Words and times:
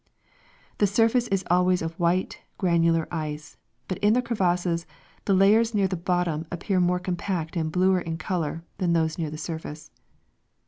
The 0.79 0.87
surface 0.87 1.27
is 1.27 1.45
always 1.51 1.83
of 1.83 1.93
white, 1.99 2.41
gran 2.57 2.81
ular 2.81 3.05
ice, 3.11 3.55
but 3.87 3.99
in 3.99 4.13
the 4.13 4.21
crevasses 4.23 4.87
the 5.25 5.35
layers 5.35 5.75
near 5.75 5.87
the 5.87 5.95
bottom 5.95 6.47
appear 6.49 6.79
more 6.79 6.97
compact 6.99 7.55
and 7.55 7.71
bluer 7.71 8.01
in 8.01 8.17
color 8.17 8.63
than 8.79 8.93
those 8.93 9.19
near 9.19 9.29
the 9.29 9.37
surface. 9.37 9.91